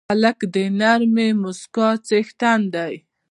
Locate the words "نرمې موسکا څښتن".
0.79-2.61